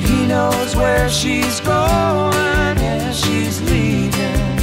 [0.00, 4.58] But he knows where she's going and she's leaving.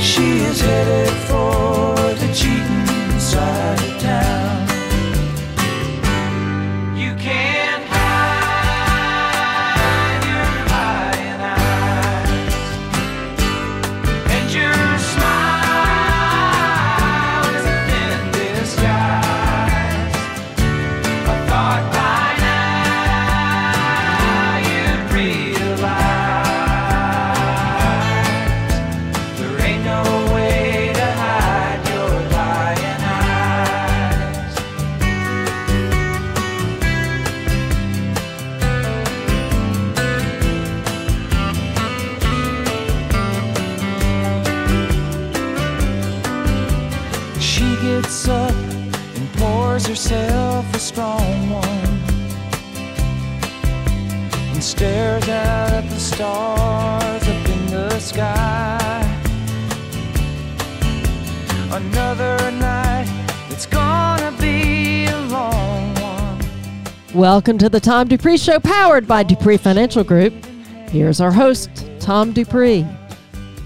[0.00, 1.09] She is headed
[67.20, 70.32] Welcome to the Tom Dupree Show, powered by Dupree Financial Group.
[70.88, 72.86] Here's our host, Tom Dupree.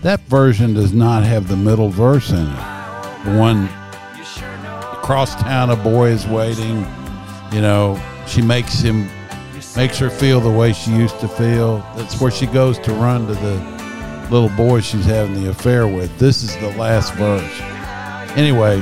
[0.03, 3.25] That version does not have the middle verse in it.
[3.25, 3.67] The one
[4.99, 6.85] across town, a boy is waiting.
[7.53, 9.09] You know, she makes him,
[9.77, 11.79] makes her feel the way she used to feel.
[11.95, 16.19] That's where she goes to run to the little boy she's having the affair with.
[16.19, 17.61] This is the last verse.
[18.37, 18.81] Anyway,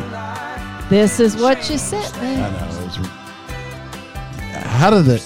[0.88, 3.21] This is what you sent I know.
[4.82, 5.24] How did it?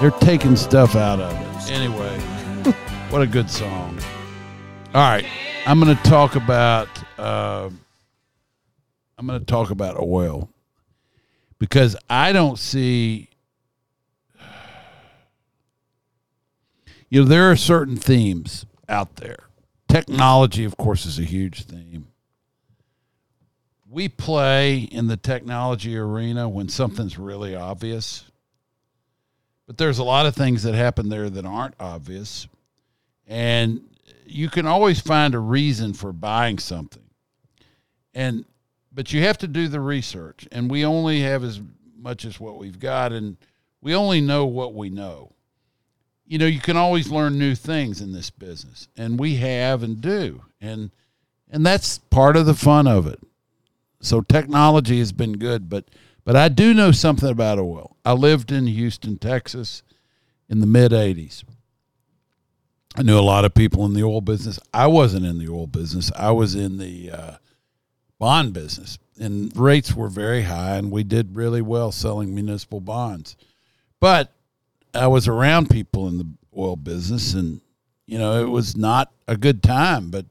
[0.00, 1.70] They're taking stuff out of it.
[1.70, 2.18] Anyway,
[3.10, 3.98] what a good song.
[4.94, 5.26] All right,
[5.66, 6.88] I'm going to talk about.
[7.18, 7.68] Uh,
[9.18, 10.48] I'm going to talk about oil
[11.58, 13.28] because I don't see.
[17.10, 19.50] You know, there are certain themes out there.
[19.88, 22.08] Technology, of course, is a huge theme
[23.96, 28.26] we play in the technology arena when something's really obvious.
[29.66, 32.46] But there's a lot of things that happen there that aren't obvious.
[33.26, 33.88] And
[34.26, 37.04] you can always find a reason for buying something.
[38.12, 38.44] And
[38.92, 40.46] but you have to do the research.
[40.52, 41.62] And we only have as
[41.96, 43.38] much as what we've got and
[43.80, 45.32] we only know what we know.
[46.26, 48.88] You know, you can always learn new things in this business.
[48.94, 50.42] And we have and do.
[50.60, 50.90] And
[51.50, 53.20] and that's part of the fun of it.
[54.00, 55.84] So technology has been good, but
[56.24, 57.96] but I do know something about oil.
[58.04, 59.82] I lived in Houston, Texas
[60.48, 61.44] in the mid 80s.
[62.96, 64.58] I knew a lot of people in the oil business.
[64.72, 66.10] I wasn't in the oil business.
[66.16, 67.36] I was in the uh,
[68.18, 73.36] bond business, and rates were very high, and we did really well selling municipal bonds.
[74.00, 74.32] But
[74.94, 77.60] I was around people in the oil business, and
[78.06, 80.10] you know it was not a good time.
[80.10, 80.26] But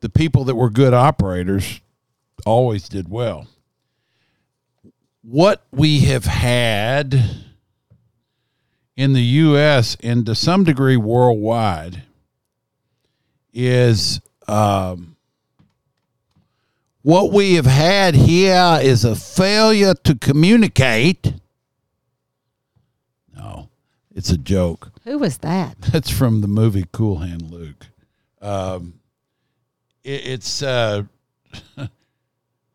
[0.00, 1.80] the people that were good operators
[2.46, 3.46] always did well.
[5.22, 7.46] What we have had
[8.96, 9.96] in the U.S.
[10.02, 12.02] and to some degree worldwide
[13.52, 15.16] is um,
[17.02, 21.34] what we have had here is a failure to communicate.
[23.34, 23.70] No,
[24.14, 24.92] it's a joke.
[25.04, 25.80] Who was that?
[25.92, 27.86] That's from the movie Cool Hand Luke.
[28.42, 29.00] Um,
[30.04, 31.04] it, it's uh,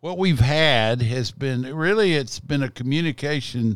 [0.05, 3.75] what we've had has been really it's been a communication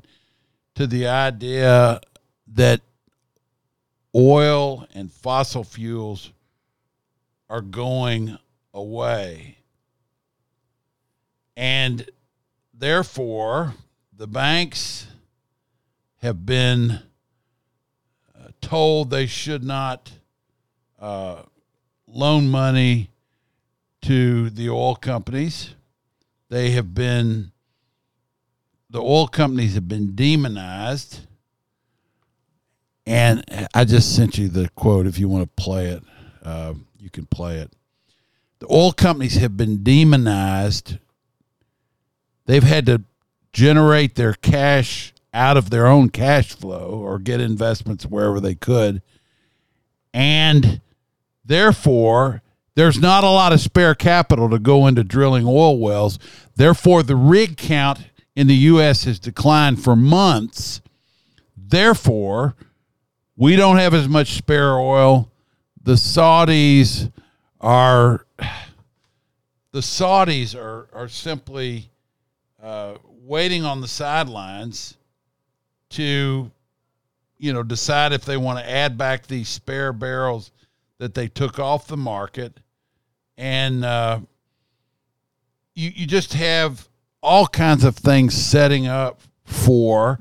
[0.76, 2.00] to the idea
[2.46, 2.82] that
[4.14, 6.32] oil and fossil fuels
[7.50, 8.38] are going
[8.76, 9.58] away.
[11.58, 12.08] And
[12.76, 13.74] therefore,
[14.16, 15.08] the banks
[16.22, 20.12] have been uh, told they should not
[21.00, 21.42] uh,
[22.06, 23.10] loan money
[24.04, 25.74] to the oil companies.
[26.50, 27.52] They have been,
[28.90, 31.22] the oil companies have been demonized.
[33.06, 33.44] And
[33.74, 35.08] I just sent you the quote.
[35.08, 36.04] If you want to play it,
[36.44, 37.72] uh, you can play it.
[38.60, 40.98] the oil companies have been demonized.
[42.46, 43.04] They've had to
[43.54, 49.02] generate their cash out of their own cash flow or get investments wherever they could.
[50.14, 50.82] And
[51.46, 52.42] therefore,
[52.80, 56.18] there's not a lot of spare capital to go into drilling oil wells.
[56.56, 58.00] Therefore, the rig count
[58.38, 59.04] in the U.S.
[59.04, 60.80] has declined for months.
[61.58, 62.56] Therefore,
[63.36, 65.30] we don't have as much spare oil.
[65.84, 67.12] The Saudis
[67.60, 68.26] are
[69.74, 71.90] the Saudis are are simply
[72.64, 72.94] uh,
[73.24, 74.96] waiting on the sidelines
[75.90, 76.50] to
[77.38, 80.52] you know decide if they want to add back these spare barrels
[80.98, 82.62] that they took off the market
[83.40, 84.20] and uh,
[85.74, 86.88] you you just have
[87.24, 90.20] all kinds of things setting up for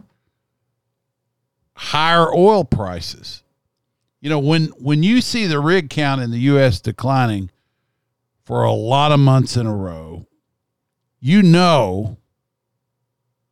[1.75, 3.43] higher oil prices
[4.20, 7.50] you know when when you see the rig count in the US declining
[8.44, 10.26] for a lot of months in a row
[11.20, 12.17] you know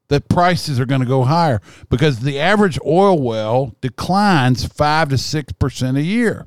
[0.09, 5.17] that prices are going to go higher because the average oil well declines 5 to
[5.17, 6.47] 6% a year.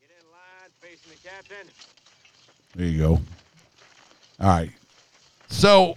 [0.00, 1.68] Get in line, facing the captain.
[2.74, 3.20] There you go.
[4.40, 4.70] All right.
[5.48, 5.96] So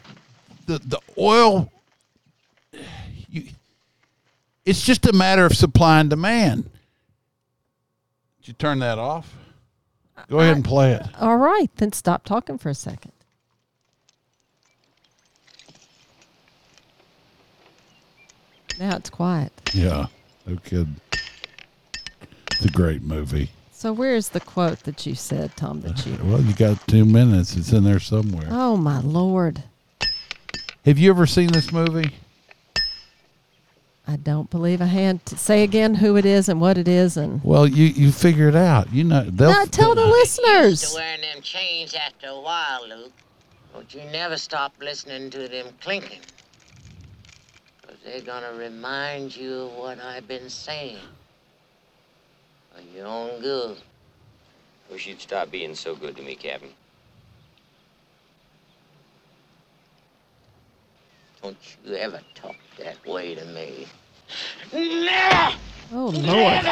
[0.67, 1.71] the the oil
[3.29, 3.43] you,
[4.65, 6.69] it's just a matter of supply and demand.
[8.39, 9.33] Did you turn that off?
[10.29, 11.03] Go ahead and play it.
[11.19, 13.13] All right, then stop talking for a second.
[18.79, 19.51] Now it's quiet.
[19.73, 20.07] Yeah.
[20.45, 20.97] No kidding.
[22.51, 23.49] It's a great movie.
[23.77, 27.55] So where's the quote that you said, Tom, that you Well, you got two minutes.
[27.55, 28.47] It's in there somewhere.
[28.49, 29.65] Oh my lord.
[30.83, 32.15] Have you ever seen this movie?
[34.07, 37.17] I don't believe I had to say again who it is and what it is
[37.17, 38.91] and Well, you you figure it out.
[38.91, 40.93] You know they'll no, tell the Used listeners.
[40.93, 43.13] to wearing them chains after a while, Luke.
[43.75, 46.21] But you never stop listening to them clinking.
[47.83, 50.97] Because they're going to remind you of what I've been saying.
[52.77, 53.77] For your own good.
[54.91, 56.69] Wish you'd stop being so good to me, Captain.
[61.41, 63.87] Don't you ever talk that way to me.
[64.73, 65.51] No.
[65.91, 66.65] Oh lord.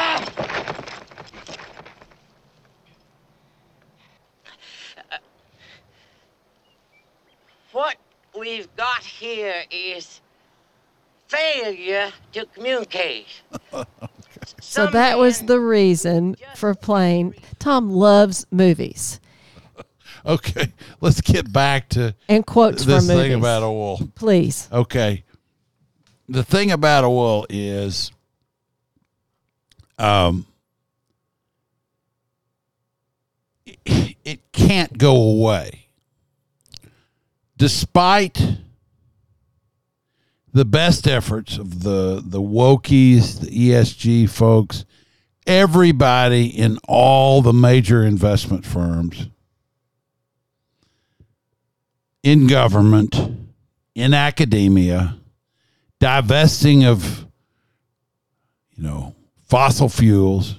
[7.72, 7.96] What
[8.38, 10.20] we've got here is
[11.26, 13.26] failure to communicate.
[14.60, 17.34] So that was the reason for playing.
[17.58, 19.20] Tom loves movies
[20.26, 23.30] Okay, let's get back to and quotes this from movies.
[23.30, 24.00] thing about oil.
[24.16, 24.68] Please.
[24.72, 25.22] Okay.
[26.28, 28.10] The thing about oil is
[29.98, 30.46] um
[33.64, 35.86] it, it can't go away.
[37.56, 38.58] Despite
[40.56, 44.84] the best efforts of the the wokies, the ESG folks,
[45.46, 49.28] everybody in all the major investment firms
[52.22, 53.14] in government,
[53.94, 55.16] in academia,
[56.00, 57.26] divesting of,
[58.74, 60.56] you know, fossil fuels,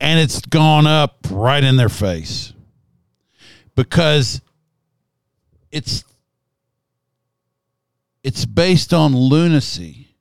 [0.00, 2.54] and it's gone up right in their face.
[3.76, 4.40] Because
[5.70, 6.04] it's
[8.22, 10.16] it's based on lunacy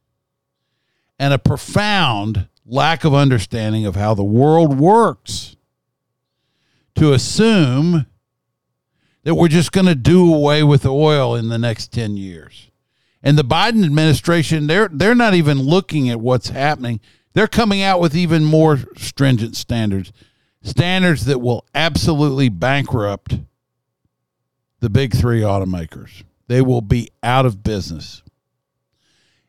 [1.17, 5.55] and a profound lack of understanding of how the world works
[6.95, 8.05] to assume
[9.23, 12.69] that we're just going to do away with oil in the next 10 years.
[13.21, 17.01] And the Biden administration they're they're not even looking at what's happening.
[17.33, 20.13] They're coming out with even more stringent standards.
[20.61, 23.39] Standards that will absolutely bankrupt
[24.79, 26.23] the big 3 automakers.
[26.49, 28.23] They will be out of business.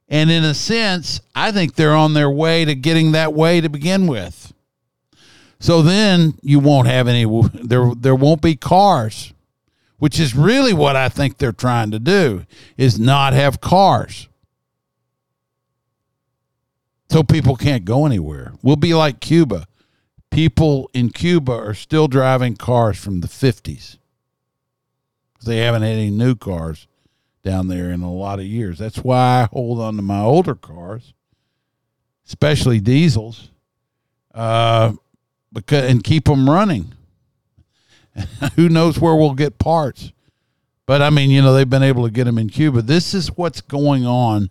[0.07, 3.69] And in a sense, I think they're on their way to getting that way to
[3.69, 4.53] begin with.
[5.61, 9.33] So then you won't have any there there won't be cars
[10.01, 12.47] which is really what I think they're trying to do
[12.79, 14.29] is not have cars.
[17.11, 18.55] So people can't go anywhere.
[18.63, 19.67] We'll be like Cuba.
[20.31, 23.99] People in Cuba are still driving cars from the 50s.
[25.45, 26.87] They haven't had any new cars
[27.43, 28.79] down there in a lot of years.
[28.79, 31.15] That's why I hold on to my older cars,
[32.27, 33.51] especially diesels,
[34.35, 34.93] uh,
[35.53, 36.95] because and keep them running.
[38.57, 40.13] who knows where we'll get parts.
[40.87, 42.83] But I mean, you know, they've been able to get them in Cuba.
[42.83, 44.51] This is what's going on.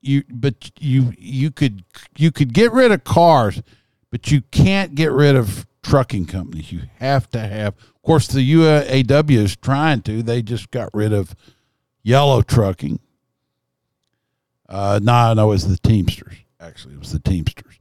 [0.00, 1.84] You but you you could
[2.16, 3.62] you could get rid of cars,
[4.10, 6.72] but you can't get rid of trucking companies.
[6.72, 7.74] You have to have.
[8.02, 10.24] Of course, the UAW is trying to.
[10.24, 11.36] They just got rid of
[12.02, 12.98] yellow trucking.
[14.68, 16.34] Uh, no, no, it was the Teamsters.
[16.58, 17.78] Actually, it was the Teamsters.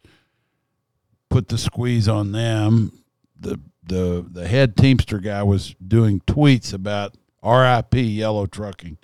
[1.31, 3.03] Put the squeeze on them.
[3.39, 8.99] The the the head Teamster guy was doing tweets about RIP yellow trucking,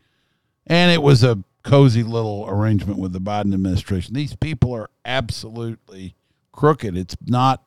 [0.68, 4.14] and it was a cozy little arrangement with the Biden administration.
[4.14, 6.16] These people are absolutely
[6.52, 6.96] crooked.
[6.96, 7.64] It's not.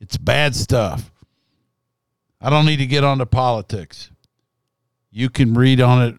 [0.00, 1.11] It's bad stuff.
[2.42, 4.10] I don't need to get onto politics.
[5.10, 6.14] You can read on it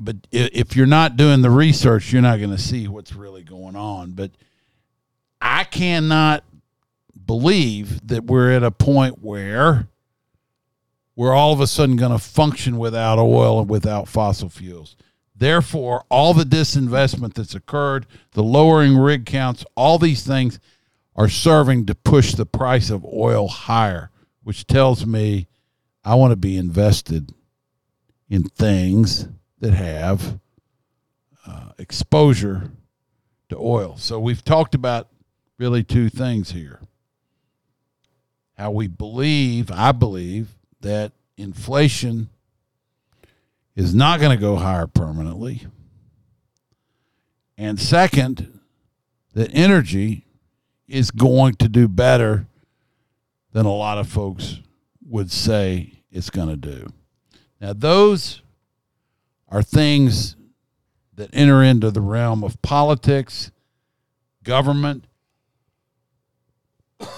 [0.00, 3.76] but if you're not doing the research, you're not going to see what's really going
[3.76, 4.12] on.
[4.12, 4.32] But
[5.40, 6.44] I cannot
[7.26, 9.88] believe that we're at a point where
[11.16, 14.96] we're all of a sudden going to function without oil and without fossil fuels.
[15.34, 20.58] Therefore, all the disinvestment that's occurred, the lowering rig counts, all these things
[21.14, 24.10] are serving to push the price of oil higher,
[24.48, 25.46] which tells me
[26.02, 27.34] I want to be invested
[28.30, 29.28] in things
[29.58, 30.40] that have
[31.46, 32.70] uh, exposure
[33.50, 33.98] to oil.
[33.98, 35.08] So we've talked about
[35.58, 36.80] really two things here.
[38.56, 42.30] How we believe, I believe, that inflation
[43.76, 45.66] is not going to go higher permanently.
[47.58, 48.60] And second,
[49.34, 50.24] that energy
[50.86, 52.46] is going to do better
[53.58, 54.60] than a lot of folks
[55.04, 56.86] would say it's going to do.
[57.60, 58.40] Now, those
[59.48, 60.36] are things
[61.14, 63.50] that enter into the realm of politics,
[64.44, 65.06] government,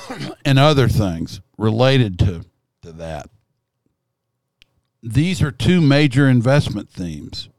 [0.42, 2.47] and other things related to,
[2.80, 3.28] to that.
[5.02, 7.50] These are two major investment themes.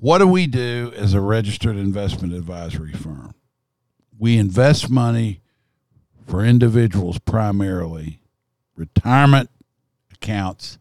[0.00, 3.36] What do we do as a registered investment advisory firm?
[4.18, 5.42] We invest money
[6.28, 8.20] for individuals primarily,
[8.76, 9.50] retirement
[10.12, 10.78] accounts,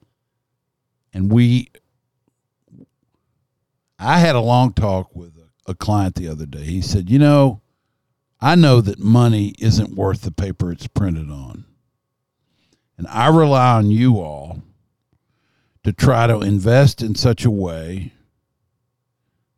[1.14, 1.70] and we
[3.98, 6.64] I had a long talk with a, a client the other day.
[6.64, 7.62] He said, "You know,
[8.40, 11.66] I know that money isn't worth the paper it's printed on.
[12.98, 14.62] And I rely on you all
[15.84, 18.14] to try to invest in such a way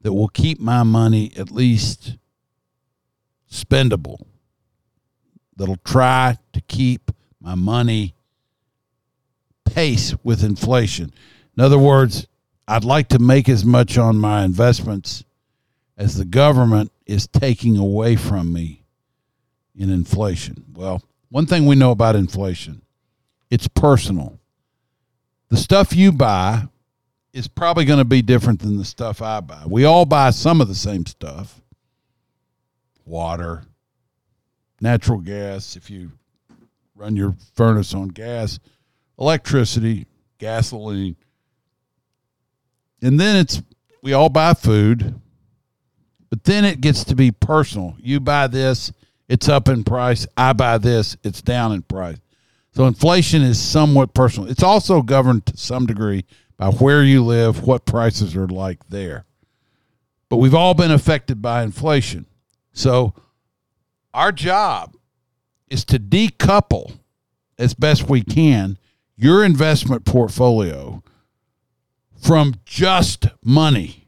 [0.02, 2.18] that will keep my money at least
[3.52, 4.26] spendable.
[5.60, 7.12] That'll try to keep
[7.42, 8.16] my money
[9.66, 11.14] pace with inflation.
[11.58, 12.28] In other words,
[12.66, 15.26] I'd like to make as much on my investments
[15.98, 18.86] as the government is taking away from me
[19.76, 20.64] in inflation.
[20.74, 22.82] Well, one thing we know about inflation,
[23.50, 24.40] it's personal.
[25.50, 26.70] The stuff you buy
[27.34, 29.64] is probably going to be different than the stuff I buy.
[29.68, 31.60] We all buy some of the same stuff.
[33.06, 33.66] Water,
[34.82, 36.12] natural gas if you
[36.96, 38.60] run your furnace on gas,
[39.18, 40.06] electricity,
[40.38, 41.16] gasoline.
[43.02, 43.62] And then it's
[44.02, 45.20] we all buy food,
[46.30, 47.96] but then it gets to be personal.
[48.00, 48.92] You buy this,
[49.28, 50.26] it's up in price.
[50.38, 52.18] I buy this, it's down in price.
[52.72, 54.50] So inflation is somewhat personal.
[54.50, 56.26] It's also governed to some degree
[56.58, 59.26] by where you live, what prices are like there.
[60.30, 62.26] But we've all been affected by inflation.
[62.74, 63.14] So
[64.20, 64.98] our job
[65.70, 67.00] is to decouple
[67.58, 68.78] as best we can
[69.16, 71.02] your investment portfolio
[72.22, 74.08] from just money.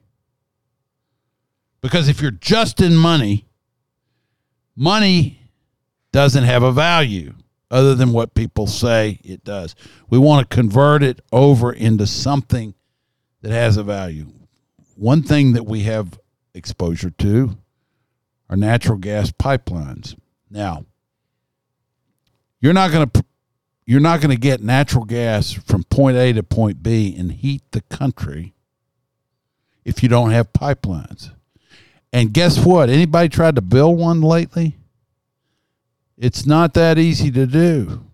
[1.80, 3.46] Because if you're just in money,
[4.76, 5.40] money
[6.12, 7.34] doesn't have a value
[7.72, 9.76] other than what people say it does.
[10.10, 12.74] We want to convert it over into something
[13.44, 14.28] that has a value.
[14.98, 16.20] One thing that we have
[16.54, 17.58] exposure to
[18.52, 20.16] are natural gas pipelines.
[20.50, 20.86] Now,
[22.60, 23.26] you're not going to
[23.88, 27.64] you're not going to get natural gas from point A to point B and heat
[27.72, 28.54] the country
[29.84, 31.32] if you don't have pipelines.
[32.14, 32.90] And guess what?
[32.90, 34.78] Anybody tried to build one lately?
[36.18, 38.06] It's not that easy to do.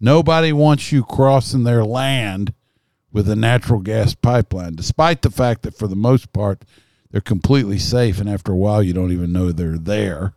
[0.00, 2.54] Nobody wants you crossing their land
[3.10, 6.62] with a natural gas pipeline, despite the fact that for the most part
[7.12, 10.32] they're completely safe and after a while you don't even know they're there.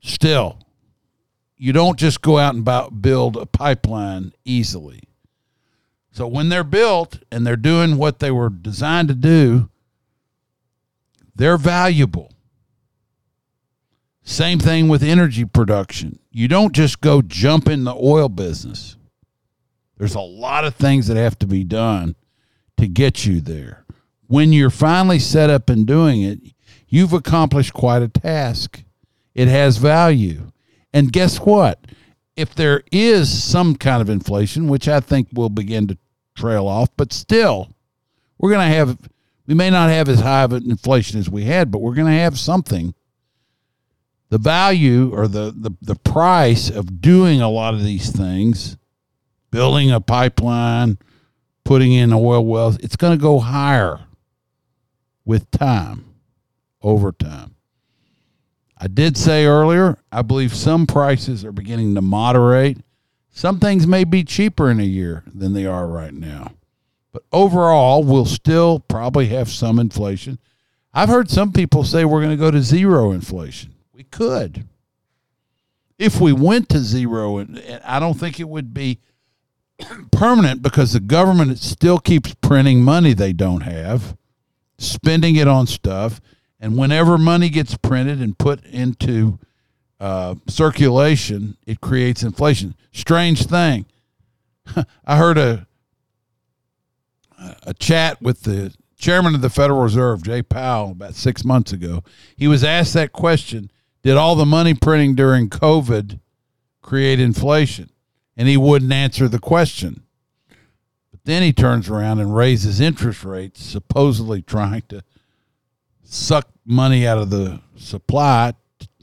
[0.00, 0.58] Still,
[1.56, 5.02] you don't just go out and build a pipeline easily.
[6.12, 9.68] So when they're built and they're doing what they were designed to do,
[11.34, 12.32] they're valuable.
[14.22, 16.18] Same thing with energy production.
[16.30, 18.96] You don't just go jump in the oil business.
[19.98, 22.14] There's a lot of things that have to be done
[22.76, 23.84] to get you there.
[24.30, 26.38] When you're finally set up and doing it,
[26.86, 28.84] you've accomplished quite a task.
[29.34, 30.52] It has value.
[30.92, 31.84] And guess what?
[32.36, 35.98] If there is some kind of inflation, which I think will begin to
[36.36, 37.74] trail off, but still,
[38.38, 38.98] we're going to have,
[39.48, 42.06] we may not have as high of an inflation as we had, but we're going
[42.06, 42.94] to have something.
[44.28, 48.76] The value or the, the, the price of doing a lot of these things,
[49.50, 50.98] building a pipeline,
[51.64, 54.06] putting in oil wells, it's going to go higher
[55.24, 56.04] with time,
[56.82, 57.54] over time.
[58.76, 62.78] I did say earlier, I believe some prices are beginning to moderate.
[63.30, 66.52] Some things may be cheaper in a year than they are right now.
[67.12, 70.38] But overall, we'll still probably have some inflation.
[70.94, 73.74] I've heard some people say we're going to go to zero inflation.
[73.92, 74.66] We could.
[75.98, 78.98] If we went to zero, and I don't think it would be
[80.12, 84.16] permanent because the government still keeps printing money they don't have,
[84.80, 86.20] spending it on stuff
[86.60, 89.38] and whenever money gets printed and put into
[89.98, 92.74] uh, circulation, it creates inflation.
[92.92, 93.86] Strange thing.
[95.06, 95.66] I heard a
[97.62, 102.04] a chat with the chairman of the Federal Reserve, Jay Powell, about six months ago.
[102.36, 103.70] He was asked that question:
[104.02, 106.20] Did all the money printing during COVID
[106.82, 107.90] create inflation?
[108.36, 110.04] And he wouldn't answer the question.
[111.22, 115.04] But then he turns around and raises interest rates, supposedly trying to
[116.02, 118.54] suck money out of the supply.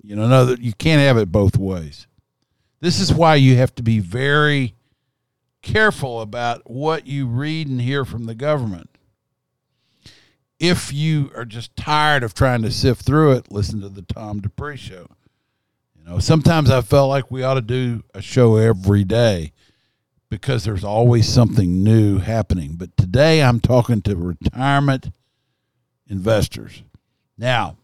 [0.01, 2.07] You know, no, that you can't have it both ways.
[2.79, 4.75] This is why you have to be very
[5.61, 8.89] careful about what you read and hear from the government.
[10.59, 14.39] If you are just tired of trying to sift through it, listen to the Tom
[14.41, 15.07] Dupree show.
[15.95, 19.51] You know, sometimes I felt like we ought to do a show every day
[20.29, 22.73] because there's always something new happening.
[22.75, 25.09] But today I'm talking to retirement
[26.07, 26.83] investors.
[27.37, 27.77] Now,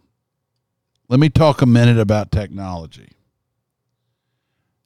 [1.10, 3.10] let me talk a minute about technology.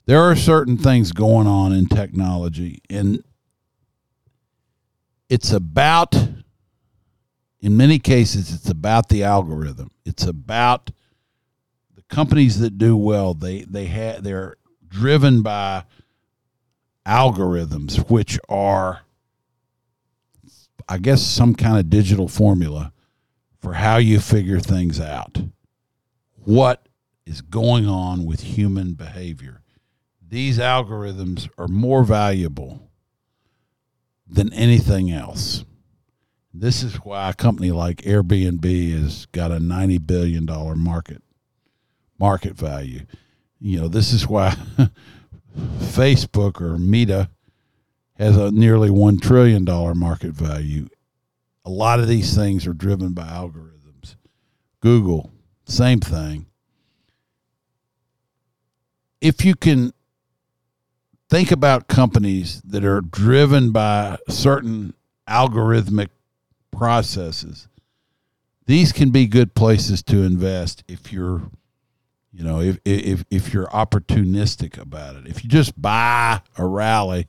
[0.06, 3.24] There are certain things going on in technology, and
[5.30, 6.16] it's about,
[7.60, 9.92] in many cases, it's about the algorithm.
[10.06, 10.92] It's about
[11.96, 13.34] the companies that do well.
[13.34, 14.56] They they have they're
[14.88, 15.84] driven by
[17.08, 19.02] algorithms, which are,
[20.88, 22.92] I guess, some kind of digital formula
[23.60, 25.38] for how you figure things out.
[26.44, 26.88] What
[27.26, 29.62] is going on with human behavior?
[30.30, 32.90] These algorithms are more valuable
[34.28, 35.64] than anything else.
[36.54, 41.22] This is why a company like Airbnb has got a ninety billion dollar market
[42.20, 43.02] market value.
[43.60, 44.56] You know, this is why
[45.58, 47.30] Facebook or Meta
[48.16, 50.88] has a nearly one trillion dollar market value
[51.68, 54.16] a lot of these things are driven by algorithms.
[54.80, 55.30] Google,
[55.66, 56.46] same thing.
[59.20, 59.92] If you can
[61.30, 64.94] think about companies that are driven by certain
[65.28, 66.08] algorithmic
[66.72, 67.68] processes,
[68.66, 71.52] these can be good places to invest if you're
[72.38, 77.28] you know if if if you're opportunistic about it if you just buy a rally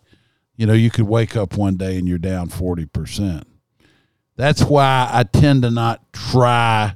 [0.56, 3.44] you know you could wake up one day and you're down 40%
[4.38, 6.94] that's why I tend to not try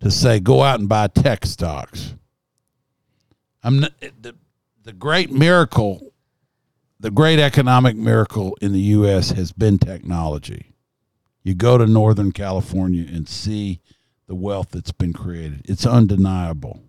[0.00, 2.14] to say go out and buy tech stocks.
[3.62, 4.34] I'm not, the
[4.82, 6.12] the great miracle,
[6.98, 9.30] the great economic miracle in the U.S.
[9.30, 10.72] has been technology.
[11.44, 13.80] You go to Northern California and see
[14.26, 15.62] the wealth that's been created.
[15.66, 16.82] It's undeniable.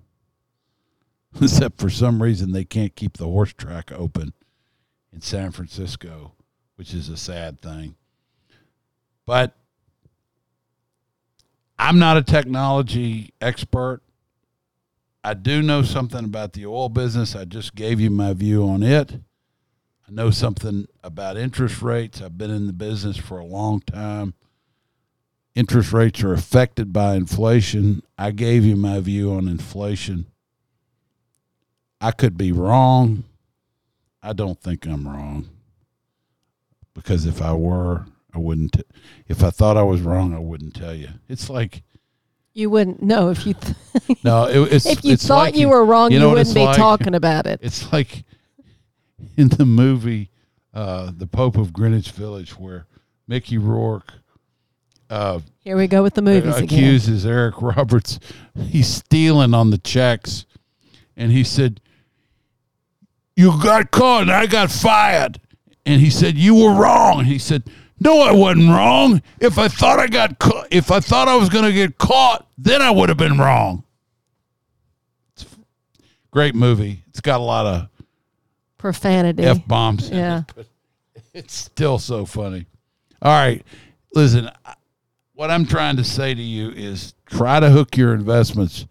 [1.41, 4.33] Except for some reason they can't keep the horse track open
[5.13, 6.33] in San Francisco,
[6.75, 7.95] which is a sad thing.
[9.25, 9.55] But
[11.77, 14.01] I'm not a technology expert.
[15.23, 17.35] I do know something about the oil business.
[17.35, 19.13] I just gave you my view on it.
[19.13, 22.21] I know something about interest rates.
[22.21, 24.33] I've been in the business for a long time.
[25.53, 28.01] Interest rates are affected by inflation.
[28.17, 30.30] I gave you my view on inflation.
[32.01, 33.23] I could be wrong.
[34.23, 35.49] I don't think I'm wrong.
[36.93, 38.73] Because if I were, I wouldn't.
[38.73, 38.83] T-
[39.27, 41.09] if I thought I was wrong, I wouldn't tell you.
[41.29, 41.83] It's like
[42.53, 43.75] You wouldn't know if you th-
[44.23, 44.45] no.
[44.45, 46.65] It, it's if you it's thought like you were wrong, you, know what wouldn't be
[46.65, 46.75] like?
[46.75, 47.59] talking about it.
[47.63, 48.23] It's like
[49.37, 50.29] in the movie
[50.73, 52.87] uh, "The Pope of Greenwich Village," where
[53.27, 54.13] Mickey Rourke
[55.11, 56.63] uh, Here we go with the movies again.
[56.63, 58.17] accuses Eric Roberts
[58.57, 60.45] he's stealing on the checks,
[61.17, 61.81] and he said,
[63.35, 65.39] "You got caught, and I got fired."
[65.85, 67.63] And he said, "You were wrong." He said,
[67.99, 69.21] "No, I wasn't wrong.
[69.39, 72.47] If I thought I got caught, if I thought I was going to get caught,
[72.57, 73.83] then I would have been wrong."
[75.35, 75.45] It's,
[76.31, 77.03] Great movie.
[77.09, 77.87] It's got a lot of
[78.77, 79.43] Profanity.
[79.43, 80.09] f bombs.
[80.09, 80.43] Yeah.
[81.33, 82.65] It's still so funny.
[83.21, 83.65] All right,
[84.13, 84.49] listen.
[85.33, 88.85] What I'm trying to say to you is try to hook your investments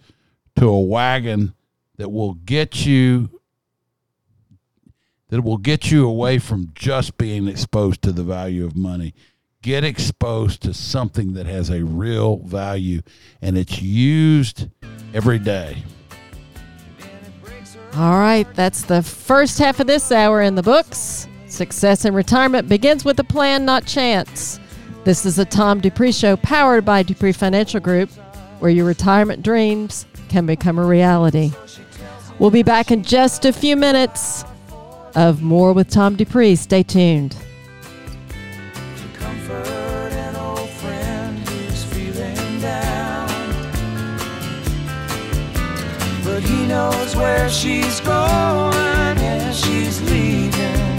[0.56, 1.52] to a wagon
[1.98, 3.39] that will get you
[5.30, 9.14] that will get you away from just being exposed to the value of money.
[9.62, 13.00] Get exposed to something that has a real value
[13.40, 14.68] and it's used
[15.14, 15.84] every day.
[17.94, 21.26] All right, that's the first half of this hour in the books.
[21.46, 24.60] Success in retirement begins with a plan, not chance.
[25.04, 28.10] This is a Tom Dupree show powered by Dupree Financial Group,
[28.60, 31.50] where your retirement dreams can become a reality.
[32.38, 34.44] We'll be back in just a few minutes
[35.14, 36.56] of more with Tom Dupree.
[36.56, 37.32] Stay tuned.
[37.32, 37.38] to
[39.18, 43.28] comfort an old friend who's feeling down.
[46.24, 50.98] But he knows where she's going, yeah, she's leaving.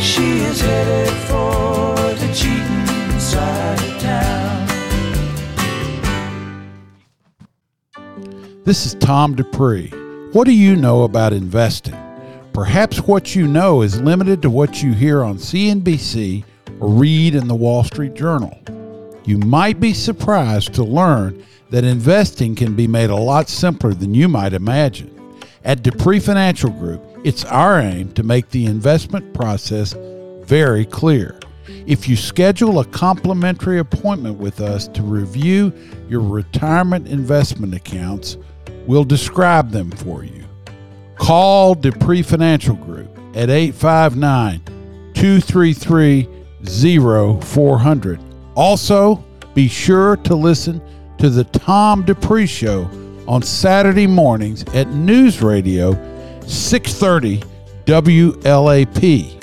[0.00, 4.68] She is headed for the cheating side of town.
[8.64, 9.92] This is Tom Dupree.
[10.32, 11.94] What do you know about investing?
[12.54, 16.42] Perhaps what you know is limited to what you hear on CNBC
[16.80, 18.58] or read in the Wall Street Journal.
[19.26, 24.14] You might be surprised to learn that investing can be made a lot simpler than
[24.14, 25.10] you might imagine.
[25.66, 29.94] At Dupree Financial Group, it's our aim to make the investment process
[30.44, 31.38] very clear.
[31.86, 35.74] If you schedule a complimentary appointment with us to review
[36.08, 38.38] your retirement investment accounts,
[38.86, 40.44] we'll describe them for you.
[41.16, 44.62] Call Dupree Financial Group at 859
[45.14, 46.28] 233
[47.40, 48.20] 0400.
[48.54, 50.82] Also, be sure to listen
[51.18, 52.90] to the Tom Dupree Show
[53.28, 55.92] on Saturday mornings at News Radio
[56.46, 57.42] 630
[57.86, 59.38] WLAP.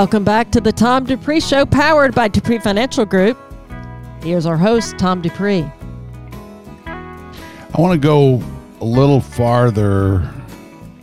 [0.00, 3.36] Welcome back to the Tom Dupree Show, powered by Dupree Financial Group.
[4.22, 5.70] Here's our host, Tom Dupree.
[6.86, 8.42] I want to go
[8.80, 10.26] a little farther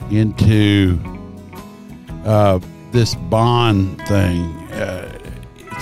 [0.10, 1.00] into
[2.26, 4.46] uh, this bond thing.
[4.72, 5.16] Uh,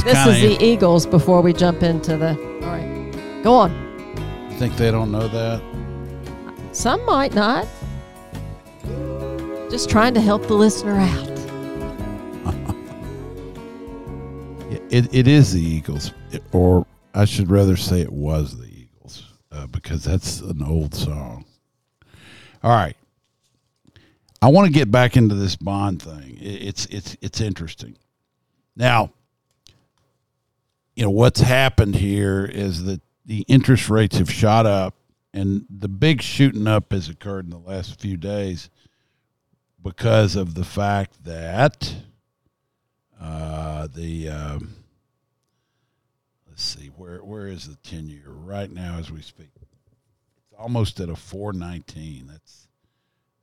[0.03, 2.31] This is the Eagles before we jump into the.
[2.63, 3.41] All right.
[3.45, 3.71] Go on.
[4.51, 5.61] You think they don't know that?
[6.73, 7.65] Some might not.
[9.71, 11.34] Just trying to help the listener out.
[14.95, 16.13] It, it is the Eagles,
[16.53, 19.33] or I should rather say it was the Eagles.
[19.51, 21.43] uh, because that's an old song.
[22.63, 22.95] All right.
[24.41, 26.37] I want to get back into this bond thing.
[26.39, 27.97] It's it's it's interesting.
[28.77, 29.11] Now,
[30.95, 34.95] you know what's happened here is that the interest rates have shot up,
[35.33, 38.69] and the big shooting up has occurred in the last few days
[39.83, 41.95] because of the fact that
[43.19, 44.73] uh, the um,
[46.55, 49.49] let's see where where is the ten year right now as we speak.
[49.61, 52.27] It's almost at a four nineteen.
[52.27, 52.67] That's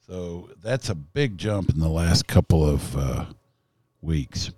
[0.06, 3.26] so that's a big jump in the last couple of uh,
[4.00, 4.50] weeks.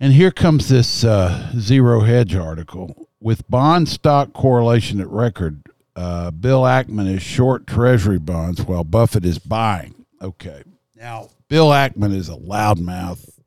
[0.00, 5.62] And here comes this uh, zero hedge article with bond stock correlation at record.
[5.94, 10.06] Uh, Bill Ackman is short Treasury bonds while Buffett is buying.
[10.22, 10.62] Okay,
[10.96, 13.37] now Bill Ackman is a loudmouth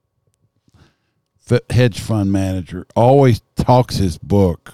[1.70, 2.86] hedge fund manager.
[2.96, 4.74] Always talks his book.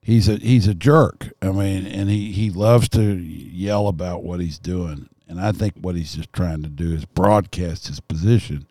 [0.00, 1.32] He's a he's a jerk.
[1.42, 5.08] I mean, and he he loves to yell about what he's doing.
[5.28, 8.66] And I think what he's just trying to do is broadcast his position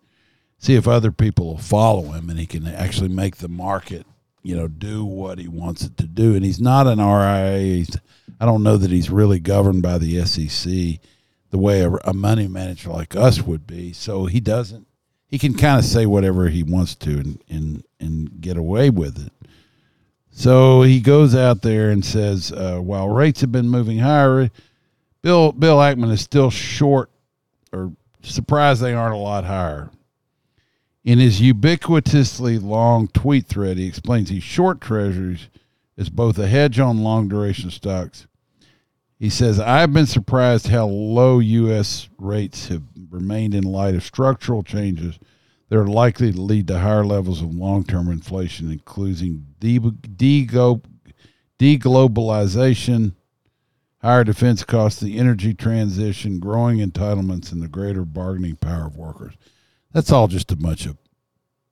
[0.59, 4.05] see if other people will follow him and he can actually make the market
[4.43, 7.97] you know do what he wants it to do and he's not an RIA he's,
[8.39, 10.99] I don't know that he's really governed by the SEC
[11.49, 14.86] the way a, a money manager like us would be so he doesn't
[15.27, 19.25] he can kind of say whatever he wants to and, and and get away with
[19.25, 19.33] it
[20.29, 24.49] so he goes out there and says uh, while rates have been moving higher
[25.21, 27.09] Bill Bill Ackman is still short
[27.73, 29.89] or surprised they aren't a lot higher
[31.07, 35.47] in his ubiquitously long tweet thread, he explains he's short treasuries
[35.97, 38.27] as both a hedge on long duration stocks.
[39.19, 42.07] He says, I've been surprised how low U.S.
[42.19, 45.17] rates have remained in light of structural changes
[45.69, 50.47] that are likely to lead to higher levels of long term inflation, including de- de-
[51.59, 53.13] deglobalization,
[54.01, 59.33] higher defense costs, the energy transition, growing entitlements, and the greater bargaining power of workers.
[59.91, 60.97] That's all just a bunch of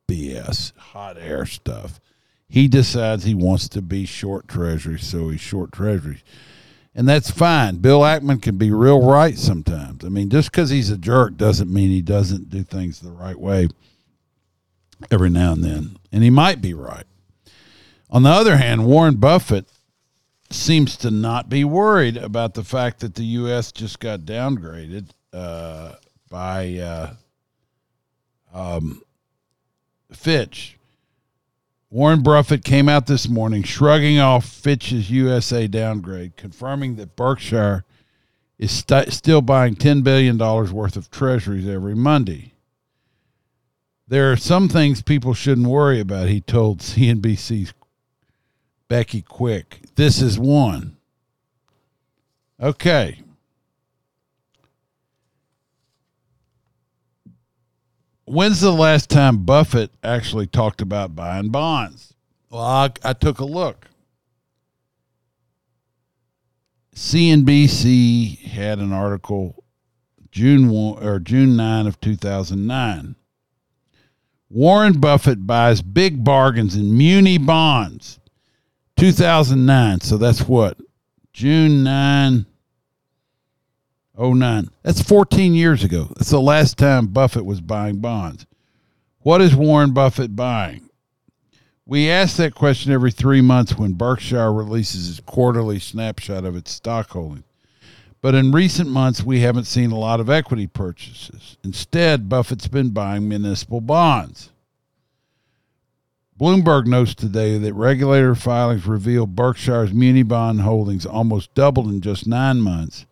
[0.08, 2.00] BS, hot air stuff.
[2.48, 6.24] He decides he wants to be short treasury, so he's short treasuries.
[6.96, 7.78] And that's fine.
[7.78, 10.06] Bill Ackman can be real right sometimes.
[10.06, 13.38] I mean, just because he's a jerk doesn't mean he doesn't do things the right
[13.38, 13.68] way
[15.12, 15.98] every now and then.
[16.14, 17.04] And he might be right.
[18.10, 19.66] On the other hand, Warren Buffett
[20.50, 23.74] seems to not be worried about the fact that the U.S.
[23.74, 25.96] just got downgraded uh,
[26.30, 27.14] by uh,
[28.54, 29.02] um,
[30.14, 30.78] Fitch.
[31.96, 37.86] Warren Buffett came out this morning shrugging off Fitch's USA downgrade, confirming that Berkshire
[38.60, 42.52] is st- still buying $10 billion worth of treasuries every Monday.
[44.10, 47.74] There are some things people shouldn't worry about, he told CNBC's
[48.90, 49.80] Becky Quick.
[49.96, 50.98] This is one.
[52.62, 53.22] Okay.
[58.26, 62.16] When's the last time Buffett actually talked about buying bonds?
[62.50, 63.88] Well, I, I took a look.
[66.96, 69.64] CNBC had an article
[70.32, 73.16] June 1 or June 9 of 2009.
[74.50, 78.20] Warren Buffett buys big bargains in muni bonds.
[78.98, 80.02] 2009.
[80.02, 80.78] So that's what?
[81.34, 82.46] June 9
[84.18, 84.70] 09.
[84.84, 86.12] That's 14 years ago.
[86.16, 88.46] That's the last time Buffett was buying bonds.
[89.20, 90.90] What is Warren Buffett buying?
[91.86, 96.72] We ask that question every three months when Berkshire releases its quarterly snapshot of its
[96.72, 97.44] stock holding.
[98.22, 101.58] But in recent months, we haven't seen a lot of equity purchases.
[101.64, 104.52] Instead, Buffett's been buying municipal bonds.
[106.40, 112.26] Bloomberg notes today that regulator filings reveal Berkshire's muni bond holdings almost doubled in just
[112.26, 113.06] nine months,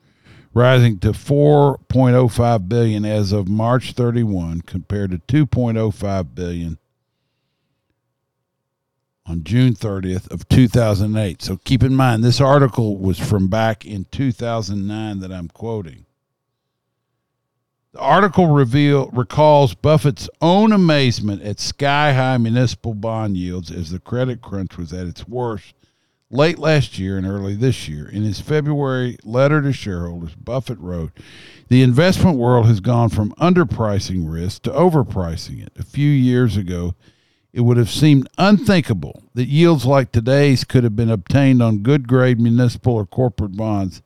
[0.54, 6.78] rising to 4.05 billion as of March 31, compared to 2.05 billion
[9.26, 11.42] on June 30th of 2008.
[11.42, 16.06] So keep in mind this article was from back in 2009 that I'm quoting.
[17.94, 24.42] The article reveal recalls Buffett's own amazement at sky-high municipal bond yields as the credit
[24.42, 25.76] crunch was at its worst
[26.34, 28.10] late last year and early this year.
[28.10, 31.12] In his February letter to shareholders, Buffett wrote,
[31.70, 35.72] "The investment world has gone from underpricing risk to overpricing it.
[35.78, 36.96] A few years ago,
[37.54, 42.08] it would have seemed unthinkable that yields like today's could have been obtained on good
[42.08, 44.02] grade municipal or corporate bonds,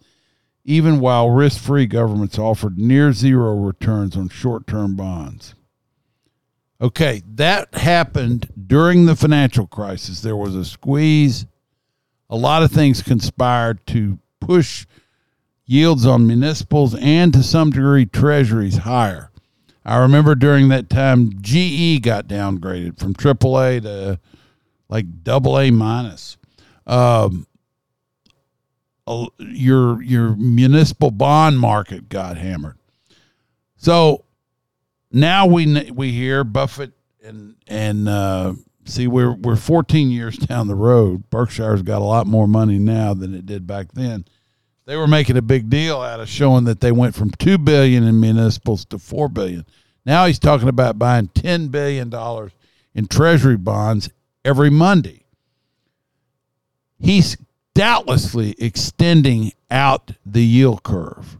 [0.65, 5.55] even while risk free governments offered near zero returns on short term bonds.
[6.81, 10.21] Okay, that happened during the financial crisis.
[10.21, 11.45] There was a squeeze
[12.29, 14.85] a lot of things conspired to push
[15.65, 19.29] yields on municipals and to some degree treasuries higher.
[19.85, 24.19] I remember during that time, GE got downgraded from AAA to
[24.89, 26.37] like double A minus.
[26.85, 27.47] Um,
[29.39, 32.77] your your municipal bond market got hammered.
[33.77, 34.25] So
[35.11, 36.91] now we we hear Buffett
[37.23, 38.53] and and uh,
[38.87, 41.29] see we're we're 14 years down the road.
[41.29, 44.25] Berkshire's got a lot more money now than it did back then.
[44.85, 48.03] They were making a big deal out of showing that they went from two billion
[48.03, 49.65] in municipals to four billion.
[50.05, 52.53] Now he's talking about buying 10 billion dollars
[52.95, 54.09] in treasury bonds
[54.45, 55.25] every Monday.
[56.99, 57.37] He's
[57.75, 61.37] doubtlessly extending out the yield curve.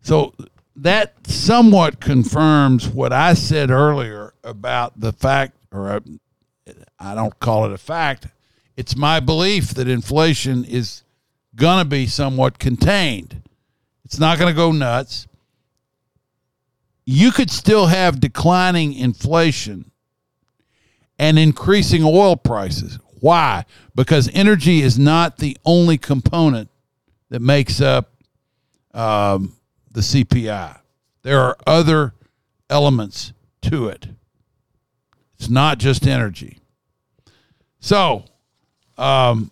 [0.00, 0.34] So
[0.76, 6.00] that somewhat confirms what I said earlier about the fact, or uh,
[6.98, 8.26] I don't call it a fact,
[8.76, 11.02] it's my belief that inflation is
[11.54, 13.42] going to be somewhat contained.
[14.04, 15.26] It's not going to go nuts.
[17.04, 19.90] You could still have declining inflation
[21.18, 22.98] and increasing oil prices.
[23.20, 23.64] Why?
[23.94, 26.68] Because energy is not the only component
[27.28, 28.10] that makes up
[28.94, 29.56] um,
[29.90, 30.78] the CPI.
[31.22, 32.14] There are other
[32.68, 34.08] elements to it.
[35.42, 36.58] It's not just energy.
[37.80, 38.26] So,
[38.96, 39.50] um,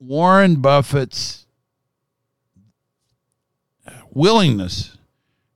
[0.00, 1.46] Warren Buffett's
[4.10, 4.98] willingness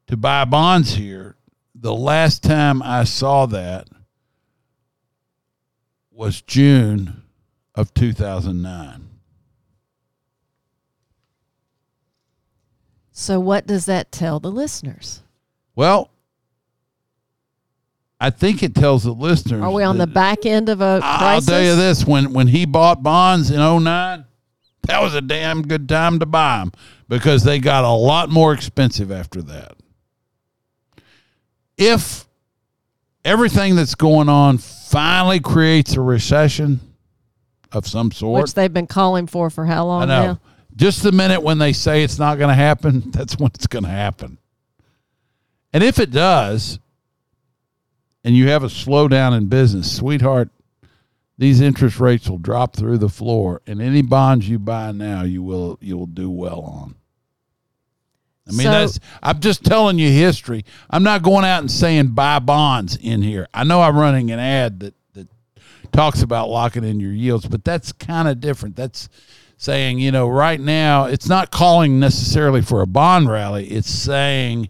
[0.07, 1.35] to buy bonds here,
[1.75, 3.89] the last time I saw that
[6.13, 7.25] was June
[7.75, 9.09] of 2009.
[13.11, 15.25] So, what does that tell the listeners?
[15.75, 16.12] Well,
[18.23, 19.61] I think it tells the listeners.
[19.61, 21.47] Are we on the back end of a I'll crisis?
[21.47, 24.25] tell you this: when when he bought bonds in 09,
[24.83, 26.71] that was a damn good time to buy them
[27.09, 29.73] because they got a lot more expensive after that.
[31.77, 32.25] If
[33.25, 36.79] everything that's going on finally creates a recession
[37.73, 40.27] of some sort, Which they've been calling for for how long I know.
[40.27, 40.41] now?
[40.77, 43.83] Just the minute when they say it's not going to happen, that's when it's going
[43.83, 44.39] to happen.
[45.73, 46.79] And if it does,
[48.25, 50.51] and you have a slowdown in business, sweetheart,
[51.39, 55.43] these interest rates will drop through the floor, and any bonds you buy now, you
[55.43, 56.95] will you will do well on.
[58.47, 60.65] I mean, So- that's I'm just telling you history.
[60.91, 63.49] I'm not going out and saying buy bonds in here.
[63.55, 65.29] I know I'm running an ad that that
[65.93, 68.77] talks about locking in your yields, but that's kind of different.
[68.77, 69.09] That's
[69.57, 73.67] saying, you know, right now it's not calling necessarily for a bond rally.
[73.69, 74.69] It's saying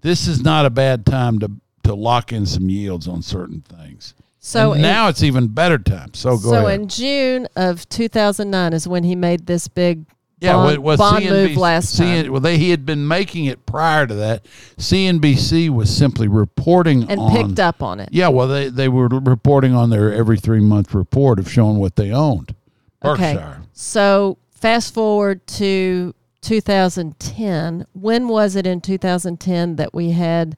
[0.00, 1.50] this is not a bad time to
[1.86, 4.14] to lock in some yields on certain things.
[4.38, 6.14] So in- now it's even better time.
[6.14, 6.80] So go so ahead.
[6.80, 10.06] in June of 2009 is when he made this big
[10.38, 13.64] yeah, bond, was bond move CNBC last time Well, they he had been making it
[13.64, 14.44] prior to that.
[14.76, 18.10] CNBC was simply reporting and on picked up on it.
[18.12, 21.96] Yeah, well, they they were reporting on their every three month report of showing what
[21.96, 22.54] they owned.
[23.00, 23.62] Berkshire.
[23.72, 27.86] So fast forward to 2010.
[27.94, 30.56] When was it in 2010 that we had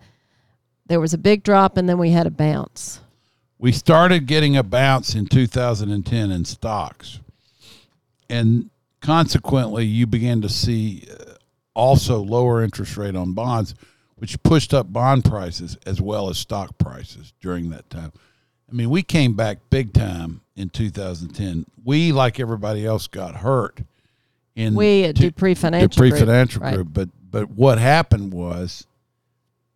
[0.89, 3.01] there was a big drop and then we had a bounce?
[3.59, 7.21] we started getting a bounce in 2010 in stocks
[8.31, 8.71] and
[9.01, 11.33] consequently you began to see uh,
[11.75, 13.75] also lower interest rate on bonds
[14.17, 18.13] which pushed up bond prices as well as stock prices during that time
[18.71, 23.81] i mean we came back big time in 2010 we like everybody else got hurt
[24.59, 26.75] in We at Dupree Financial Dupree Group, Financial right.
[26.75, 26.89] Group.
[26.91, 28.89] But but what happened was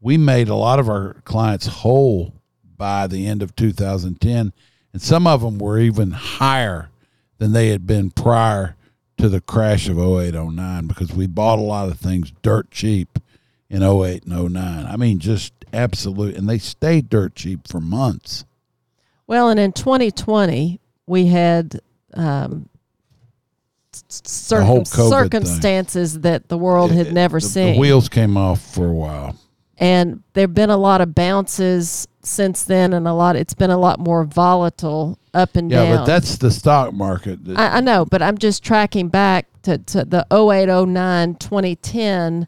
[0.02, 2.34] we made a lot of our clients whole
[2.76, 4.52] by the end of 2010,
[4.92, 6.90] and some of them were even higher
[7.38, 8.76] than they had been prior
[9.16, 13.20] to the crash of 08 09 because we bought a lot of things dirt cheap
[13.70, 14.86] in 08 and 09.
[14.86, 18.44] I mean, just absolute, and they stayed dirt cheap for months.
[19.28, 21.80] Well, and in 2020 we had
[22.14, 22.68] um,
[23.92, 25.10] circum- COVID thing.
[25.10, 27.74] circumstances that the world had never the, seen.
[27.74, 29.36] The wheels came off for a while.
[29.82, 33.76] And there've been a lot of bounces since then and a lot it's been a
[33.76, 37.44] lot more volatile up and Yeah, down Yeah, but that's the stock market.
[37.44, 42.46] that- I, I know but i'm just tracking back to, to the 08 09 2010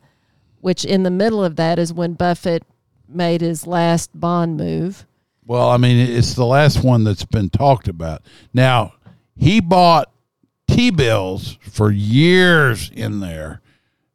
[0.61, 2.63] which in the middle of that is when buffett
[3.09, 5.05] made his last bond move
[5.47, 8.23] Well, I mean, it's the last one that's been talked about.
[8.55, 8.95] Now,
[9.37, 10.11] he bought
[10.67, 13.61] T bills for years in there,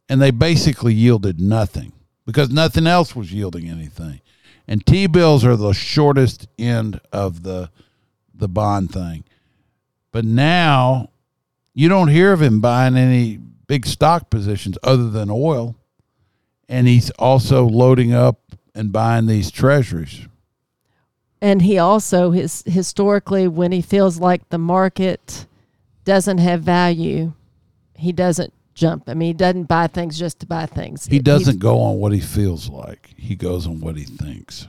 [0.10, 1.94] and they basically yielded nothing
[2.30, 4.22] because nothing else was yielding anything.
[4.68, 7.72] And T bills are the shortest end of the
[8.36, 9.24] the bond thing.
[10.12, 11.10] But now
[11.74, 15.76] you don't hear of him buying any big stock positions other than oil.
[16.68, 18.40] And he's also loading up
[18.76, 20.28] and buying these treasuries.
[21.42, 25.48] And he also his historically when he feels like the market
[26.06, 27.34] doesn't have value,
[27.96, 29.10] he doesn't jump.
[29.10, 31.06] I mean, he doesn't buy things just to buy things.
[31.06, 33.14] He doesn't go on what he feels like.
[33.18, 34.68] He goes on what he thinks.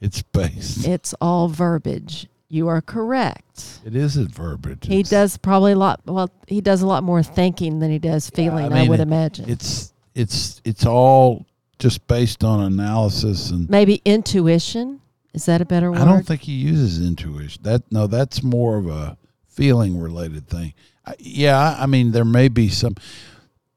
[0.00, 0.86] It's based.
[0.86, 2.26] It's all verbiage.
[2.48, 3.80] You are correct.
[3.86, 4.86] It is a verbiage.
[4.86, 6.00] He It's- does probably a lot.
[6.04, 8.66] Well, he does a lot more thinking than he does feeling.
[8.66, 9.48] I, mean, would it- imagine.
[9.48, 11.46] It's it's it's all
[11.78, 15.00] just based on analysis and Maybe intuition.
[15.32, 16.00] Is that a better word?
[16.00, 17.62] I don't think he uses intuition.
[17.64, 19.16] That no, that's more of a
[19.54, 20.74] feeling related thing.
[21.18, 22.96] Yeah, I mean there may be some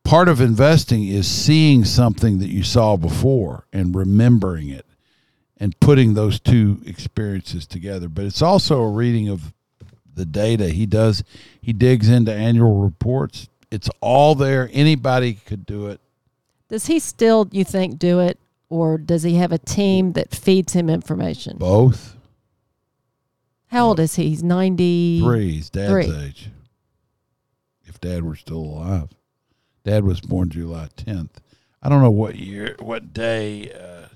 [0.03, 4.85] part of investing is seeing something that you saw before and remembering it
[5.57, 8.07] and putting those two experiences together.
[8.07, 9.53] But it's also a reading of
[10.13, 10.69] the data.
[10.69, 11.23] He does
[11.61, 13.49] he digs into annual reports.
[13.69, 14.69] It's all there.
[14.71, 15.99] Anybody could do it.
[16.69, 20.73] Does he still, you think, do it, or does he have a team that feeds
[20.73, 21.57] him information?
[21.57, 22.16] Both.
[23.67, 24.29] How old is he?
[24.29, 25.19] He's ninety.
[25.21, 25.51] Three.
[25.51, 26.25] He's dad's Three.
[26.25, 26.49] age.
[27.85, 29.09] If dad were still alive.
[29.87, 31.29] Dad was born July 10th.
[31.81, 34.07] I don't know what year, what day uh,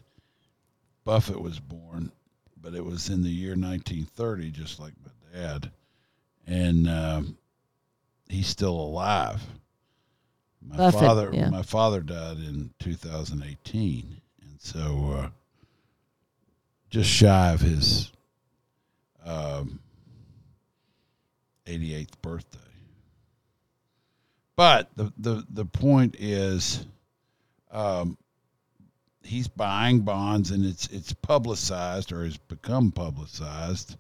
[1.06, 2.12] Buffett was born,
[2.62, 5.72] but it was in the year 1930, just like my dad.
[6.45, 7.38] And um,
[8.28, 9.41] he's still alive.
[10.62, 11.49] My Buffett, father, yeah.
[11.49, 15.30] my father died in 2018, and so uh,
[16.89, 18.12] just shy of his
[19.26, 19.80] um,
[21.65, 22.59] 88th birthday.
[24.55, 26.86] But the, the, the point is,
[27.72, 28.17] um,
[29.24, 33.97] he's buying bonds and it's it's publicized or has become publicized.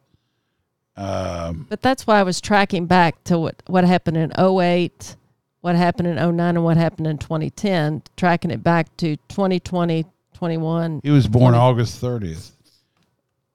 [0.97, 5.15] Um, But that's why I was tracking back to what, what happened in 08,
[5.61, 11.01] what happened in 09, and what happened in 2010, tracking it back to 2020, 21.
[11.03, 12.51] he was born 20 August 30th,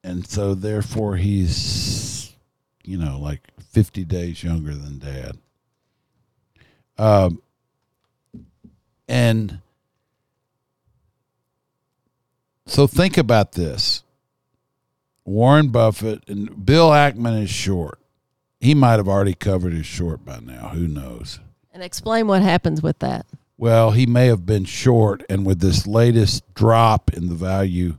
[0.06, 2.32] and so therefore he's
[2.84, 3.40] you know like
[3.72, 5.38] 50 days younger than Dad.
[6.96, 7.42] Um,
[9.08, 9.58] and
[12.64, 14.02] so think about this.
[15.24, 17.98] Warren Buffett and Bill Ackman is short.
[18.60, 20.68] He might have already covered his short by now.
[20.68, 21.40] Who knows?
[21.74, 23.26] And explain what happens with that.
[23.58, 27.98] Well, he may have been short, and with this latest drop in the value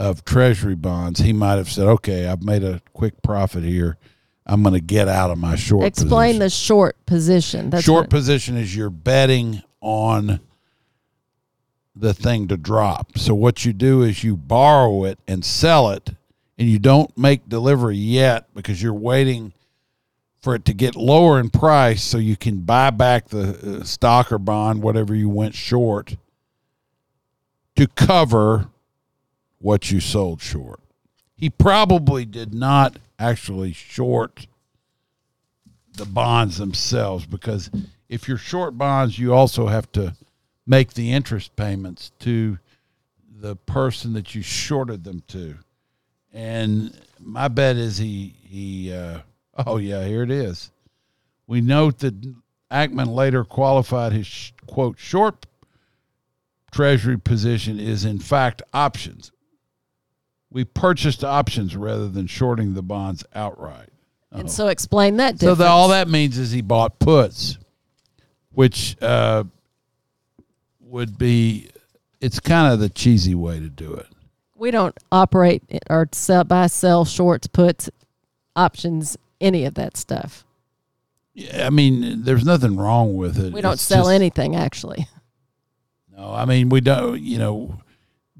[0.00, 3.98] of Treasury bonds, he might have said, "Okay, I've made a quick profit here.
[4.46, 7.70] I'm going to get out of my short." Explain position." the short position.
[7.70, 10.40] That's short position is you're betting on
[11.94, 13.18] the thing to drop.
[13.18, 16.10] So what you do is you borrow it and sell it,
[16.58, 19.52] and you don't make delivery yet because you're waiting
[20.40, 24.32] for it to get lower in price so you can buy back the uh, stock
[24.32, 26.16] or bond, whatever you went short,
[27.76, 28.69] to cover
[29.60, 30.80] what you sold short.
[31.36, 34.46] He probably did not actually short
[35.96, 37.70] the bonds themselves because
[38.08, 40.14] if you're short bonds, you also have to
[40.66, 42.58] make the interest payments to
[43.28, 45.56] the person that you shorted them to.
[46.32, 49.20] And my bet is he he uh,
[49.66, 50.70] oh yeah, here it is.
[51.46, 52.14] We note that
[52.70, 55.46] Ackman later qualified his quote short
[56.70, 59.32] treasury position is in fact options.
[60.50, 63.88] We purchased options rather than shorting the bonds outright.
[64.32, 67.56] and so explain that So the, all that means is he bought puts,
[68.52, 69.44] which uh,
[70.80, 71.68] would be
[72.20, 74.06] it's kind of the cheesy way to do it.
[74.56, 77.88] we don't operate or sell, buy, sell shorts, puts,
[78.56, 80.44] options, any of that stuff.
[81.32, 83.52] Yeah, I mean, there's nothing wrong with it.
[83.52, 85.06] We don't It's sell just- anything actually.
[86.14, 87.20] No, I mean we don't.
[87.22, 87.78] You know,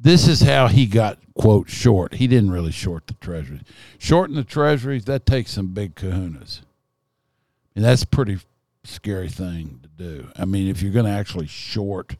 [0.00, 2.14] this is how he got quote short.
[2.14, 3.60] He didn't really short the treasuries.
[3.98, 6.62] Shorting the treasuries that takes some big kahunas,
[7.76, 8.38] and that's a pretty
[8.84, 10.28] scary thing to do.
[10.36, 12.16] I mean, if you're going to actually short,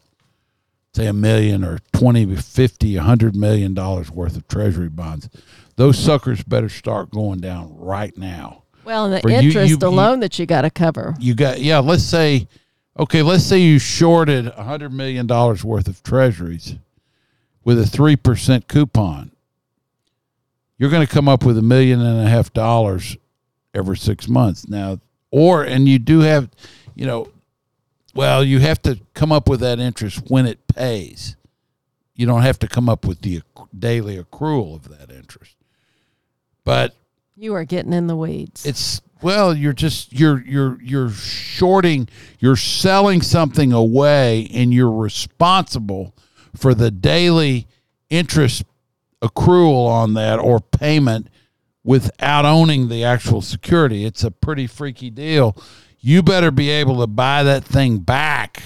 [0.94, 5.28] say a million or 20, 50, 100 million dollars worth of treasury bonds,
[5.76, 8.62] those suckers better start going down right now.
[8.84, 11.14] Well, and the For interest you- you- alone that you got to cover.
[11.20, 12.48] you got yeah let's say
[12.98, 16.74] okay let's say you shorted a hundred million dollars worth of treasuries
[17.64, 19.32] with a three percent coupon.
[20.78, 23.16] You're going to come up with a million and a half dollars
[23.74, 24.68] every six months.
[24.68, 25.00] Now
[25.30, 26.50] or and you do have
[26.94, 27.28] you know
[28.14, 31.36] well you have to come up with that interest when it pays.
[32.14, 33.42] You don't have to come up with the
[33.78, 35.56] daily accrual of that interest.
[36.64, 36.94] But
[37.36, 38.66] You are getting in the weeds.
[38.66, 42.08] It's well, you're just you're you're you're shorting,
[42.38, 46.14] you're selling something away and you're responsible
[46.56, 47.66] for the daily
[48.08, 48.64] interest
[49.22, 51.28] accrual on that or payment
[51.84, 54.04] without owning the actual security.
[54.04, 55.56] It's a pretty freaky deal.
[56.00, 58.62] You better be able to buy that thing back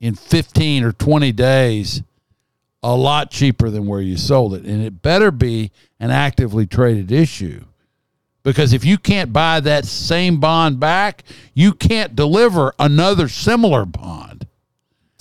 [0.00, 2.02] in 15 or 20 days
[2.82, 4.64] a lot cheaper than where you sold it.
[4.64, 7.64] And it better be an actively traded issue.
[8.42, 14.39] Because if you can't buy that same bond back, you can't deliver another similar bond.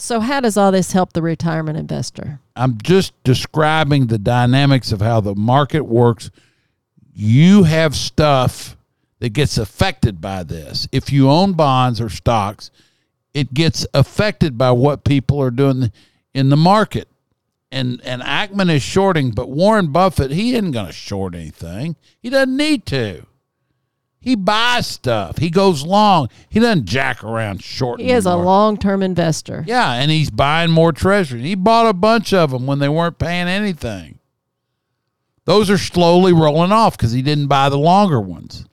[0.01, 2.39] So, how does all this help the retirement investor?
[2.55, 6.31] I'm just describing the dynamics of how the market works.
[7.13, 8.77] You have stuff
[9.19, 10.87] that gets affected by this.
[10.93, 12.71] If you own bonds or stocks,
[13.33, 15.91] it gets affected by what people are doing
[16.33, 17.09] in the market.
[17.71, 21.97] And and Ackman is shorting, but Warren Buffett, he isn't going to short anything.
[22.21, 23.25] He doesn't need to.
[24.21, 25.37] He buys stuff.
[25.37, 26.29] He goes long.
[26.49, 28.01] He doesn't jack around short.
[28.01, 29.63] He is a long term investor.
[29.65, 31.41] Yeah, and he's buying more treasury.
[31.41, 34.19] He bought a bunch of them when they weren't paying anything.
[35.45, 38.65] Those are slowly rolling off because he didn't buy the longer ones.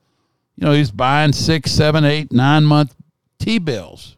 [0.56, 2.94] You know, he's buying six, seven, eight, nine month
[3.38, 4.16] T bills.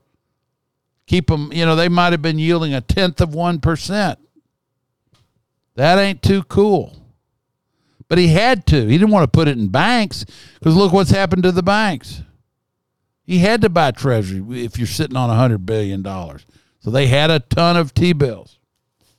[1.06, 4.16] Keep them, you know, they might have been yielding a tenth of 1%.
[5.74, 6.96] That ain't too cool.
[8.08, 8.86] But he had to.
[8.86, 10.24] He didn't want to put it in banks
[10.58, 12.22] because look what's happened to the banks.
[13.24, 16.46] He had to buy treasury if you're sitting on a hundred billion dollars.
[16.80, 18.58] So they had a ton of T bills.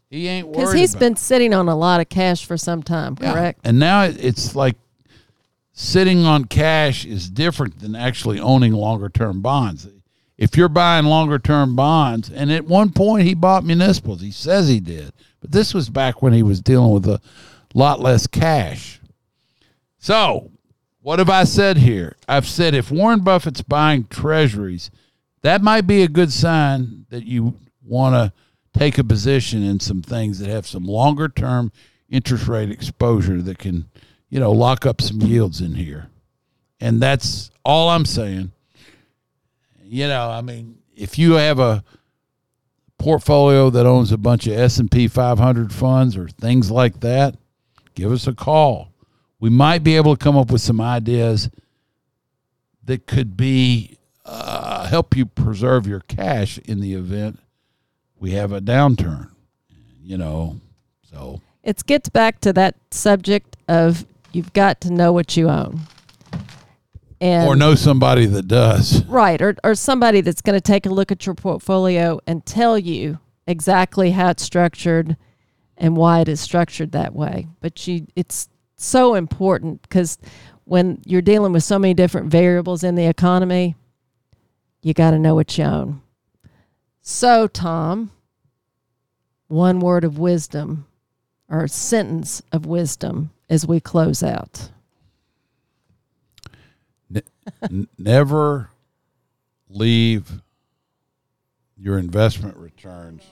[0.10, 0.58] He ain't worried.
[0.58, 3.34] Because he's been sitting on a lot of cash for some time, Yeah.
[3.34, 3.60] correct?
[3.64, 4.76] And now it's like
[5.72, 9.88] sitting on cash is different than actually owning longer term bonds.
[10.38, 14.68] If you're buying longer term bonds, and at one point he bought municipals, he says
[14.68, 15.12] he did,
[15.42, 17.22] but this was back when he was dealing with a
[17.74, 19.00] lot less cash.
[19.98, 20.52] So,
[21.02, 22.16] what have I said here?
[22.28, 24.92] I've said if Warren Buffett's buying treasuries,
[25.42, 28.34] that might be a good sign that you want to
[28.78, 31.72] take a position in some things that have some longer term
[32.10, 33.90] interest rate exposure that can,
[34.30, 36.10] you know, lock up some yields in here.
[36.80, 38.52] And that's all I'm saying.
[39.84, 41.84] You know, I mean, if you have a
[42.98, 47.36] portfolio that owns a bunch of S&P 500 funds or things like that,
[48.00, 48.94] give us a call.
[49.40, 51.50] We might be able to come up with some ideas
[52.84, 57.40] that could be uh, help you preserve your cash in the event
[58.20, 59.32] we have a downturn.
[60.02, 60.60] You know,
[61.10, 65.82] so It gets back to that subject of you've got to know what you own.
[67.22, 69.04] And or know somebody that does.
[69.06, 72.78] Right, or, or somebody that's going to take a look at your portfolio and tell
[72.78, 75.18] you exactly how it's structured
[75.80, 77.48] and why it is structured that way.
[77.62, 80.20] But you, it's so important because
[80.66, 83.76] when you're dealing with so many different variables in the economy,
[84.82, 86.02] you got to know what you own.
[87.02, 88.12] So, Tom,
[89.48, 90.86] one word of wisdom
[91.50, 94.70] or a sentence of wisdom as we close out.
[97.62, 98.70] N- never
[99.70, 100.42] leave
[101.76, 103.24] your investment returns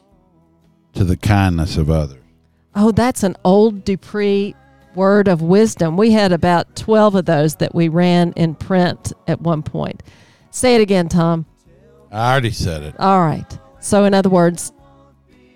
[0.93, 2.27] to the kindness of others.
[2.80, 4.56] Oh, that's an old Dupree
[4.94, 5.98] word of wisdom.
[5.98, 10.04] We had about 12 of those that we ran in print at one point.
[10.52, 11.48] Say it again, Tom.
[12.12, 12.96] I already said it.
[13.00, 13.60] All right.
[13.80, 14.72] So, in other words,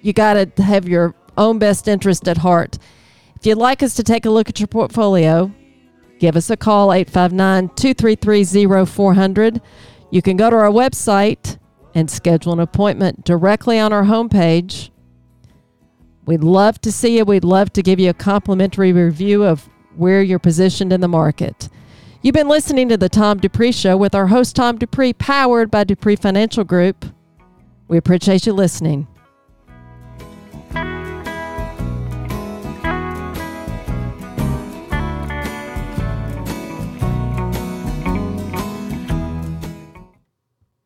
[0.01, 2.79] you got to have your own best interest at heart.
[3.35, 5.51] If you'd like us to take a look at your portfolio,
[6.19, 9.61] give us a call 859 233 0400.
[10.09, 11.59] You can go to our website
[11.93, 14.89] and schedule an appointment directly on our homepage.
[16.25, 17.25] We'd love to see you.
[17.25, 21.69] We'd love to give you a complimentary review of where you're positioned in the market.
[22.21, 25.83] You've been listening to the Tom Dupree Show with our host, Tom Dupree, powered by
[25.83, 27.05] Dupree Financial Group.
[27.87, 29.07] We appreciate you listening.